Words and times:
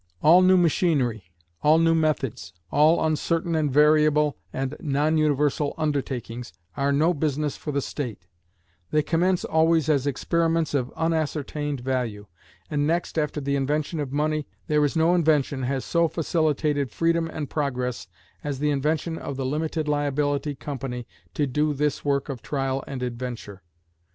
All 0.23 0.41
new 0.41 0.57
machinery, 0.57 1.31
all 1.61 1.77
new 1.77 1.93
methods, 1.93 2.53
all 2.71 3.05
uncertain 3.05 3.53
and 3.53 3.71
variable 3.71 4.35
and 4.51 4.75
non 4.79 5.15
universal 5.17 5.75
undertakings, 5.77 6.53
are 6.75 6.91
no 6.91 7.13
business 7.13 7.55
for 7.55 7.71
the 7.71 7.83
State; 7.83 8.25
they 8.89 9.03
commence 9.03 9.45
always 9.45 9.89
as 9.89 10.07
experiments 10.07 10.73
of 10.73 10.91
unascertained 10.97 11.81
value, 11.81 12.25
and 12.67 12.87
next 12.87 13.19
after 13.19 13.39
the 13.39 13.55
invention 13.55 13.99
of 13.99 14.11
money, 14.11 14.47
there 14.65 14.83
is 14.83 14.95
no 14.95 15.13
invention 15.13 15.61
has 15.61 15.85
so 15.85 16.07
facilitated 16.07 16.89
freedom 16.89 17.27
and 17.31 17.51
progress 17.51 18.07
as 18.43 18.57
the 18.57 18.71
invention 18.71 19.19
of 19.19 19.37
the 19.37 19.45
limited 19.45 19.87
liability 19.87 20.55
company 20.55 21.05
to 21.35 21.45
do 21.45 21.75
this 21.75 22.03
work 22.03 22.27
of 22.27 22.41
trial 22.41 22.83
and 22.87 23.03
adventure. 23.03 23.61